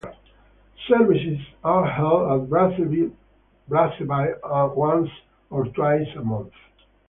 [0.87, 3.11] Services are held at Braceby
[3.69, 5.09] once
[5.51, 6.53] or twice a month.